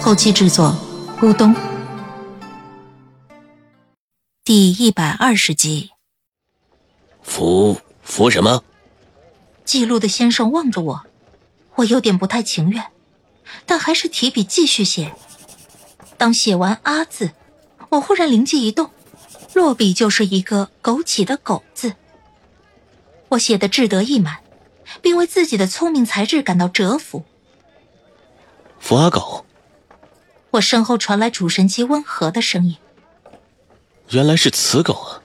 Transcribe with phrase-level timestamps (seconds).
[0.00, 0.74] 后期制作：
[1.20, 1.54] 咕咚。
[4.44, 5.90] 第一百二十集。
[7.22, 8.62] 服服什么？
[9.64, 11.02] 记录的先生望着我，
[11.74, 12.86] 我有点不太情愿，
[13.66, 15.12] 但还是提笔继续写。
[16.16, 17.32] 当写完“阿”字，
[17.90, 18.90] 我忽然灵机一动，
[19.52, 21.94] 落笔就是一个枸杞的“枸”字。
[23.30, 24.38] 我写的志得意满，
[25.02, 27.24] 并为自己的聪明才智感到折服。
[28.80, 29.44] 福阿狗，
[30.50, 32.76] 我身后传来主神姬温和的声音。
[34.10, 35.22] 原来是雌狗啊！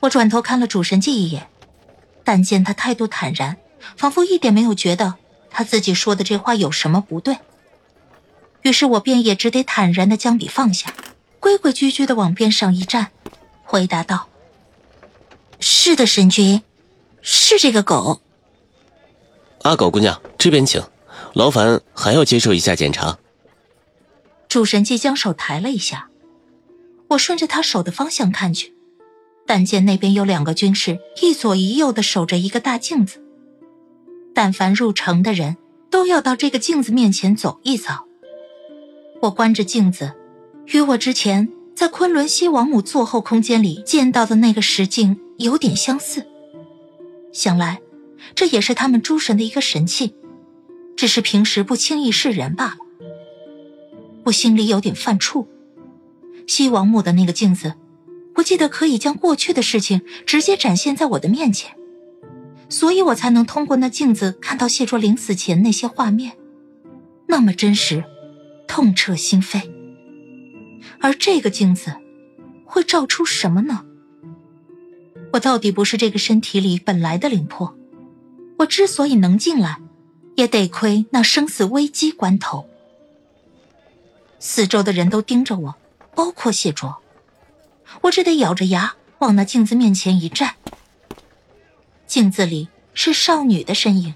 [0.00, 1.48] 我转头看了主神记一眼，
[2.24, 3.56] 但见他态度坦然，
[3.96, 5.14] 仿佛一点没有觉得
[5.50, 7.38] 他自己说的这话有什么不对。
[8.62, 10.92] 于是我便也只得坦然的将笔放下，
[11.38, 13.12] 规规矩矩的往边上一站，
[13.62, 14.28] 回答道
[15.60, 16.62] ：“是的，神君，
[17.22, 18.20] 是这个狗。”
[19.62, 20.82] 阿狗姑娘，这边请，
[21.34, 23.16] 劳烦还要接受一下检查。
[24.54, 26.08] 主神记将手抬了一下。
[27.08, 28.72] 我顺着他手的方向看去，
[29.46, 33.20] 但见那边有两个军士一左一右的守着一个大镜子。
[34.32, 35.56] 但凡入城的人
[35.90, 38.06] 都要到这个镜子面前走一遭。
[39.22, 40.12] 我观着镜子，
[40.66, 46.24] 与我之前在昆仑西王母坐后空间里见到的那个石镜有点相似。
[47.32, 47.80] 想来，
[48.36, 50.14] 这也是他们诸神的一个神器，
[50.94, 52.83] 只是平时不轻易示人罢了。
[54.24, 55.46] 我心里有点犯怵。
[56.46, 57.74] 西王母的那个镜子，
[58.36, 61.74] 我记得可以将过去的事情直接展现在我的面前，
[62.68, 66.32] 所以我才能通过那镜子看到谢卓临死前那些画面，
[67.26, 68.04] 那么真实，
[68.66, 69.62] 痛彻心扉。
[71.00, 71.94] 而这个镜子，
[72.64, 73.84] 会照出什么呢？
[75.32, 77.74] 我到底不是这个身体里本来的灵魄，
[78.58, 79.78] 我之所以能进来，
[80.36, 82.68] 也得亏那生死危机关头，
[84.46, 85.74] 四周的人都盯着我。
[86.14, 87.02] 包括谢卓，
[88.02, 90.54] 我只得咬着牙往那镜子面前一站。
[92.06, 94.14] 镜子里是少女的身影，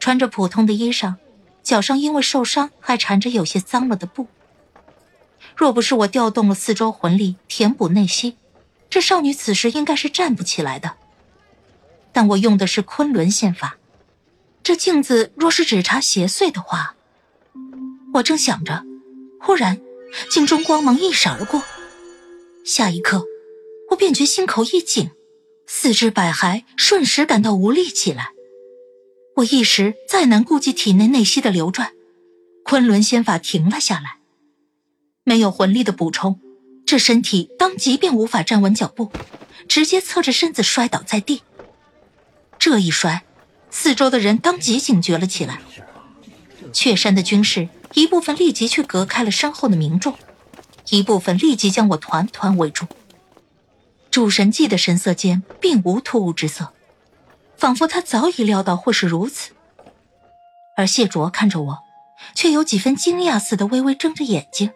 [0.00, 1.16] 穿着普通的衣裳，
[1.62, 4.26] 脚上因为受伤还缠着有些脏了的布。
[5.54, 8.36] 若不是我调动了四周魂力填补内息，
[8.88, 10.94] 这少女此时应该是站不起来的。
[12.12, 13.76] 但我用的是昆仑仙法，
[14.64, 16.96] 这镜子若是只查邪祟的话，
[18.14, 18.84] 我正想着，
[19.40, 19.80] 忽然。
[20.30, 21.62] 镜中光芒一闪而过，
[22.64, 23.26] 下一刻，
[23.90, 25.10] 我便觉心口一紧，
[25.66, 28.30] 四肢百骸瞬时感到无力起来。
[29.36, 31.92] 我一时再难顾及体内内息的流转，
[32.64, 34.16] 昆仑仙法停了下来。
[35.24, 36.40] 没有魂力的补充，
[36.86, 39.12] 这身体当即便无法站稳脚步，
[39.68, 41.42] 直接侧着身子摔倒在地。
[42.58, 43.24] 这一摔，
[43.68, 45.60] 四周的人当即警觉了起来。
[46.72, 47.68] 雀山的军士。
[47.94, 50.14] 一部分立即去隔开了身后的民众，
[50.90, 52.86] 一部分立即将我团团围住。
[54.10, 56.72] 主神记的神色间并无突兀之色，
[57.56, 59.52] 仿佛他早已料到会是如此。
[60.76, 61.78] 而谢卓看着我，
[62.34, 64.70] 却有几分惊讶似的微微睁着眼睛。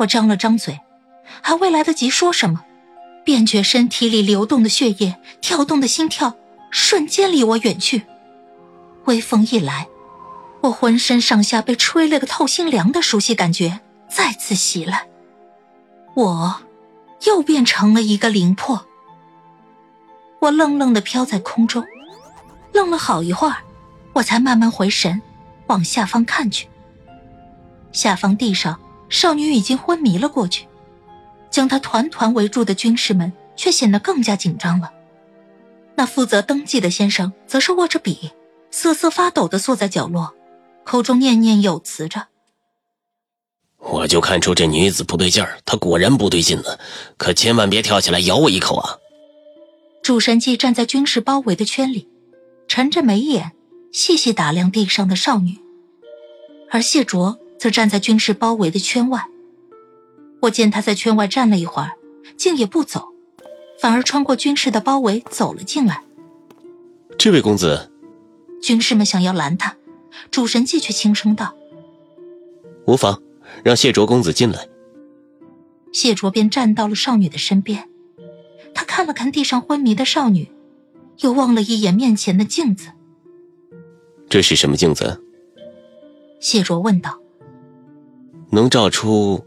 [0.00, 0.80] 我张了张嘴，
[1.42, 2.64] 还未来得及说什么，
[3.24, 6.36] 便觉身体里流动的血液、跳动的心跳
[6.70, 8.02] 瞬间离我远去。
[9.04, 9.88] 微风一来。
[10.62, 15.08] 我浑身上下被吹了个透心凉的熟悉感觉再次袭来，
[16.14, 16.62] 我
[17.26, 18.86] 又变成了一个灵魄。
[20.38, 21.84] 我愣愣的飘在空中，
[22.72, 23.56] 愣了好一会儿，
[24.12, 25.20] 我才慢慢回神，
[25.66, 26.68] 往下方看去。
[27.90, 28.78] 下方地上，
[29.08, 30.68] 少女已经昏迷了过去，
[31.50, 34.92] 将她团团围住的军士们却显得更加紧张了。
[35.96, 38.30] 那负责登记的先生则是握着笔，
[38.70, 40.32] 瑟瑟发抖的坐在角落。
[40.84, 42.28] 口中念念有词着，
[43.78, 46.78] 我就看出这女子不对劲儿，她果然不对劲了，
[47.16, 48.98] 可千万别跳起来咬我一口啊！
[50.02, 52.08] 主神姬站在军事包围的圈里，
[52.68, 53.52] 沉着眉眼，
[53.92, 55.58] 细细打量地上的少女，
[56.70, 59.24] 而谢卓则站在军事包围的圈外。
[60.42, 61.92] 我见他在圈外站了一会儿，
[62.36, 63.08] 竟也不走，
[63.80, 66.02] 反而穿过军士的包围走了进来。
[67.16, 67.92] 这位公子，
[68.60, 69.76] 军士们想要拦他。
[70.30, 71.54] 主神记却轻声道
[72.86, 73.22] ：“无妨，
[73.64, 74.68] 让谢卓公子进来。
[75.92, 77.88] 谢卓便站到了少女的身边，
[78.74, 80.50] 他看了看地上昏迷的少女，
[81.18, 82.88] 又望了一眼面前的镜子。
[84.28, 85.22] 这是什么镜子？
[86.40, 87.18] 谢卓问道。
[88.50, 89.44] 能照出。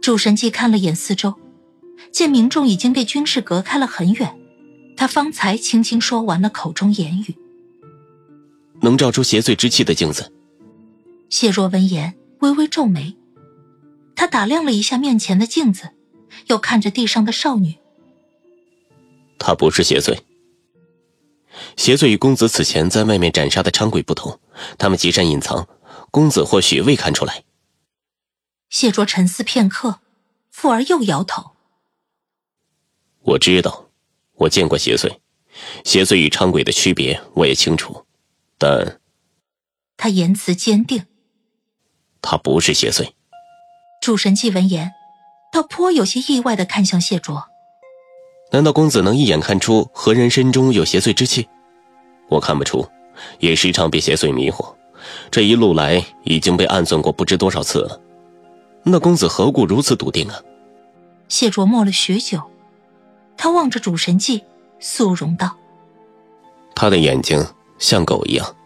[0.00, 1.34] 主神记看了眼四周，
[2.12, 4.38] 见民众已经被军士隔开了很远，
[4.96, 7.34] 他方才轻轻说完了口中言语。
[8.82, 10.32] 能照出邪祟之气的镜子。
[11.28, 13.16] 谢若闻言，微微皱眉。
[14.14, 15.90] 他打量了一下面前的镜子，
[16.46, 17.76] 又看着地上的少女。
[19.38, 20.18] 她不是邪祟。
[21.76, 24.40] 邪祟与公子此前在外面斩杀的昌鬼不同，
[24.78, 25.68] 他们极善隐藏，
[26.10, 27.44] 公子或许未看出来。
[28.70, 30.00] 谢卓沉思片刻，
[30.50, 31.52] 复而又摇头。
[33.22, 33.90] 我知道，
[34.34, 35.18] 我见过邪祟，
[35.84, 38.05] 邪祟与昌鬼的区别我也清楚，
[38.58, 39.00] 但……
[39.96, 41.06] 他言辞坚定。
[42.20, 43.12] 他不是邪祟。
[44.02, 44.92] 主神纪闻言，
[45.52, 47.44] 倒颇有些意外的看向谢卓。
[48.52, 51.48] 难道公子能一眼看出何人身中有邪祟之气？
[52.28, 52.86] 我看不出，
[53.40, 54.74] 也时常被邪祟迷惑。
[55.30, 58.00] 这一路来已经被暗算过不知多少次了。
[58.82, 60.40] 那公子何故如此笃定啊？
[61.28, 62.40] 谢卓默了许久，
[63.36, 64.44] 他望着主神纪，
[64.78, 65.56] 肃容道
[66.76, 67.44] ：“他的眼睛
[67.78, 68.56] 像狗一样。”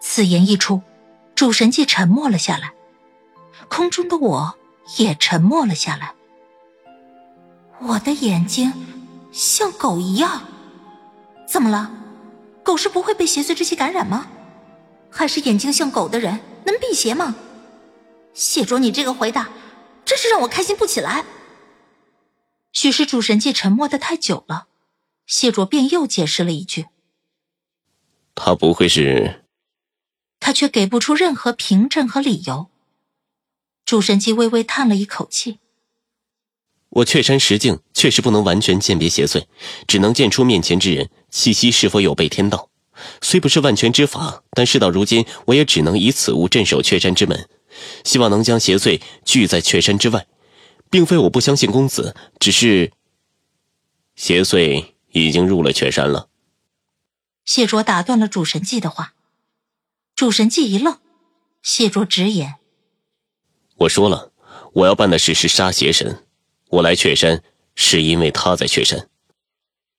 [0.00, 0.82] 此言一出，
[1.34, 2.72] 主神界沉默了下来。
[3.68, 4.56] 空中的我
[4.96, 6.14] 也沉默了下来。
[7.80, 8.72] 我的眼睛
[9.30, 10.42] 像狗一样，
[11.46, 11.90] 怎么了？
[12.62, 14.26] 狗是不会被邪祟之气感染吗？
[15.10, 17.34] 还是眼睛像狗的人能辟邪吗？
[18.34, 19.48] 谢卓，你这个回答
[20.04, 21.24] 真是让我开心不起来。
[22.72, 24.66] 许是主神界沉默的太久了，
[25.26, 26.86] 谢卓便又解释了一句
[28.38, 29.42] ：“他不会是……”
[30.40, 32.68] 他却给不出任何凭证和理由。
[33.84, 35.58] 主神机微微叹了一口气
[36.90, 39.46] ：“我雀山石境确实不能完全鉴别邪祟，
[39.86, 42.70] 只能见出面前之人气息是否有悖天道。
[43.20, 47.48] 虽不是万全之法，但事到如今，我也只能以此物镇守雀山之门，
[48.04, 50.26] 希望能将邪祟拒在雀山之外。
[50.90, 52.92] 并非我不相信公子，只是
[54.16, 56.27] 邪祟已经入了雀山了。”
[57.48, 59.14] 谢卓打断了主神记的话。
[60.14, 60.98] 主神记一愣，
[61.62, 62.56] 谢卓直言。
[63.78, 64.32] 我说了，
[64.74, 66.26] 我要办的事是杀邪神。
[66.68, 67.42] 我来雀山
[67.74, 69.08] 是因为他在雀山。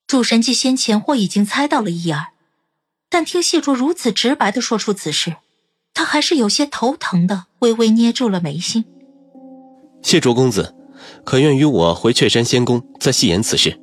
[0.05, 2.33] 主神记先前或已经猜到了一二，
[3.09, 5.37] 但听谢卓如此直白的说出此事，
[5.95, 8.85] 他还是有些头疼的，微微捏住了眉心。
[10.03, 10.75] 谢卓公子，
[11.25, 13.81] 可愿与我回雀山仙宫，再细言此事？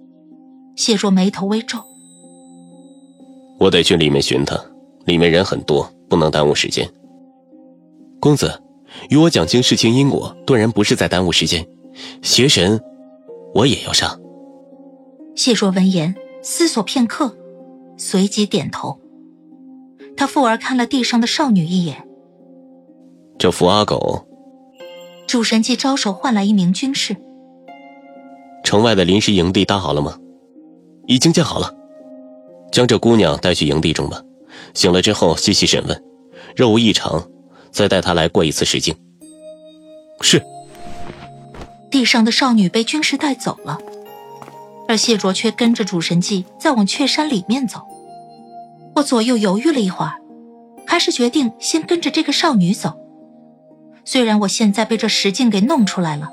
[0.77, 1.85] 谢卓眉头微皱。
[3.59, 4.59] 我得去里面寻他，
[5.05, 6.89] 里面人很多，不能耽误时间。
[8.21, 8.63] 公子。
[9.11, 11.67] 与我讲清事情因果，断然不是在耽误时间。
[12.23, 12.81] 邪神，
[13.53, 14.19] 我也要杀。
[15.35, 17.37] 谢若闻言，思索片刻，
[17.99, 18.99] 随即点头。
[20.17, 22.07] 他复而看了地上的少女一眼。
[23.39, 24.27] 这扶阿狗。
[25.27, 27.17] 主神即招手唤来一名军士。
[28.65, 30.17] 城外的临时营地搭好了吗？
[31.07, 31.75] 已经建好了。
[32.77, 34.21] 将这姑娘带去营地中吧。
[34.75, 36.05] 醒了之后细细审问，
[36.55, 37.27] 若无异常。
[37.71, 38.95] 再带她来过一次实境。
[40.21, 40.43] 是。
[41.91, 43.79] 地上的少女被军士带走了，
[44.87, 47.81] 而谢卓却跟着主神记在往雀山里面走。
[48.97, 50.13] 我左右犹豫了一会儿，
[50.87, 52.93] 还是决定先跟着这个少女走。
[54.05, 56.29] 虽然我现在被这石镜给弄出来了，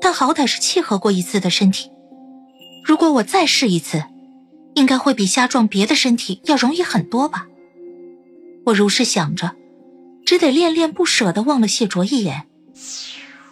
[0.00, 1.90] 但好歹是契合过一次的身体。
[2.82, 4.02] 如果我再试一次，
[4.74, 7.46] 应该会比瞎撞别的身体要容易很多吧。
[8.66, 9.56] 我如是想着。
[10.26, 12.46] 只得恋恋不舍地望了谢卓一眼，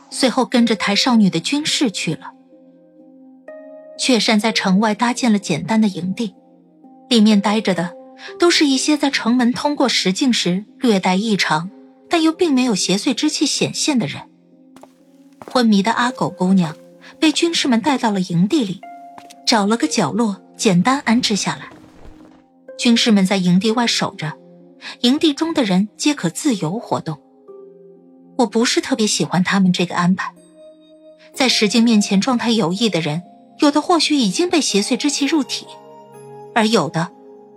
[0.08, 2.32] 随后跟着台少女的军士去了。
[3.98, 6.34] 雀山在城外搭建了简单的营地，
[7.10, 7.94] 里面待着的
[8.38, 11.68] 都是一些在城门通过石境时略带异常，
[12.08, 14.22] 但又并没有邪祟之气显现的人。
[15.46, 16.74] 昏迷的阿狗姑娘
[17.20, 18.80] 被军士们带到了营地里，
[19.46, 21.68] 找了个角落简单安置下来。
[22.78, 24.32] 军士们在营地外守着。
[25.02, 27.20] 营地中的人皆可自由活动。
[28.38, 30.34] 我不是特别喜欢他们这个安排。
[31.32, 33.22] 在石镜面前状态有异的人，
[33.58, 35.66] 有的或许已经被邪祟之气入体，
[36.54, 37.12] 而有的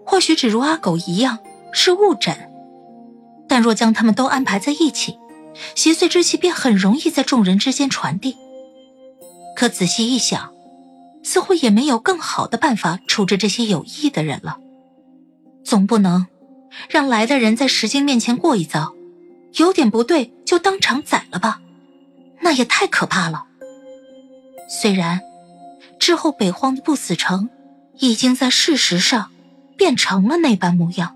[0.06, 1.40] 或许只如阿狗一样
[1.72, 2.52] 是误诊。
[3.48, 5.18] 但若将他们都安排在一起，
[5.74, 8.38] 邪祟之气便很容易在众人之间传递。
[9.56, 10.54] 可仔细一想，
[11.25, 14.60] 似乎也没有更好的办法处置这些有意的人了。
[15.63, 16.27] 总不能。
[16.89, 18.94] 让来的人在石镜面前过一遭，
[19.53, 21.62] 有点不对就当场宰了吧，
[22.41, 23.46] 那也太可怕了。
[24.70, 25.22] 虽然
[25.98, 27.50] 之后北荒的不死城
[28.00, 29.32] 已经在事实上
[29.77, 31.15] 变成了那般模样。